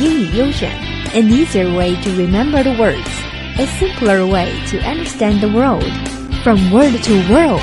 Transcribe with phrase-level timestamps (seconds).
[0.00, 0.70] 英语优选，
[1.14, 3.08] an easier way to remember the words,
[3.58, 5.84] a simpler way to understand the world.
[6.42, 7.60] From word to world,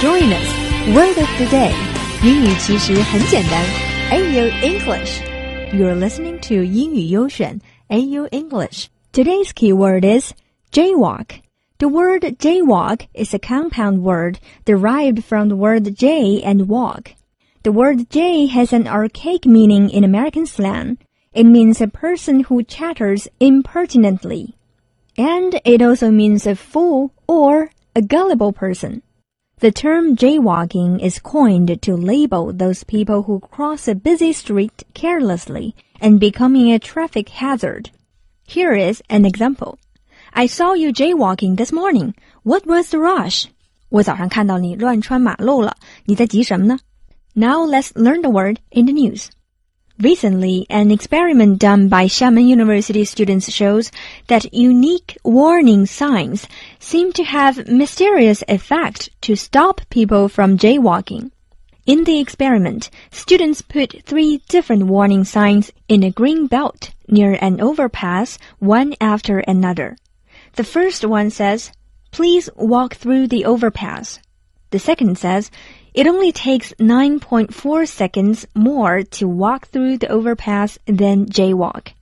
[0.00, 0.48] join us.
[0.94, 1.72] Word of the day，
[2.22, 3.64] 英语其实很简单。
[4.10, 5.20] AU English.
[5.72, 8.86] You're listening to 英语优选 AU English.
[9.12, 10.32] Today's keyword is
[10.72, 11.40] jaywalk.
[11.78, 17.12] The word jaywalk is a compound word derived from the word jay and walk.
[17.62, 20.98] The word jay has an archaic meaning in American slang.
[21.34, 24.56] It means a person who chatters impertinently.
[25.16, 29.02] And it also means a fool or a gullible person.
[29.58, 35.74] The term jaywalking is coined to label those people who cross a busy street carelessly
[36.00, 37.90] and becoming a traffic hazard.
[38.44, 39.78] Here is an example.
[40.32, 42.14] I saw you jaywalking this morning.
[42.42, 43.46] What was the rush?
[43.90, 46.78] 我早上看到你乱穿马路了，你在急什么呢？
[47.34, 49.28] now let's learn the word in the news.
[49.99, 53.91] Recently, an experiment done by Xiamen University students shows
[54.27, 56.47] that unique warning signs
[56.79, 61.31] seem to have mysterious effect to stop people from jaywalking.
[61.85, 67.61] In the experiment, students put three different warning signs in a green belt near an
[67.61, 69.95] overpass, one after another.
[70.55, 71.71] The first one says,
[72.11, 74.19] please walk through the overpass.
[74.71, 75.51] The second says,
[75.95, 81.93] it only takes 9.4 seconds more to walk through the overpass than jaywalk.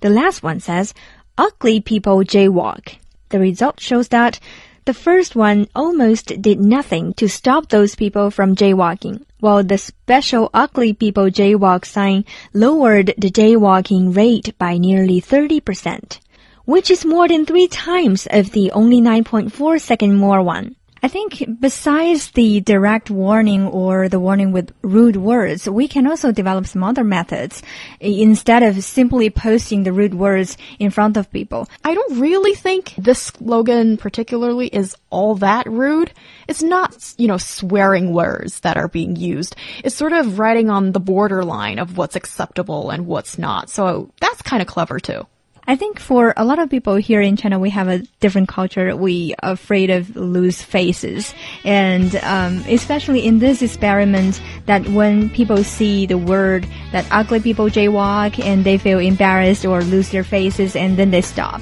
[0.00, 0.94] The last one says,
[1.36, 2.96] ugly people jaywalk.
[3.28, 4.40] The result shows that
[4.86, 10.48] the first one almost did nothing to stop those people from jaywalking, while the special
[10.54, 16.20] ugly people jaywalk sign lowered the jaywalking rate by nearly 30%,
[16.64, 20.74] which is more than three times of the only 9.4 second more one.
[21.06, 26.32] I think besides the direct warning or the warning with rude words, we can also
[26.32, 27.62] develop some other methods
[28.00, 31.68] instead of simply posting the rude words in front of people.
[31.84, 36.12] I don't really think this slogan particularly is all that rude.
[36.48, 39.54] It's not, you know, swearing words that are being used.
[39.84, 43.70] It's sort of writing on the borderline of what's acceptable and what's not.
[43.70, 45.24] So that's kind of clever too.
[45.68, 48.94] I think for a lot of people here in China, we have a different culture.
[48.94, 51.34] We are afraid of lose faces.
[51.64, 57.66] And um, especially in this experiment, that when people see the word that ugly people
[57.66, 61.60] jaywalk and they feel embarrassed or lose their faces and then they stop.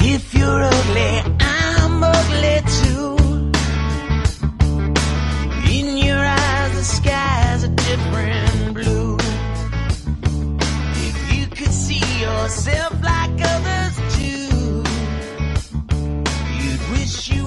[0.00, 3.21] If you're ugly, I'm ugly
[12.32, 14.82] yourself like others do.
[16.60, 17.41] You'd wish you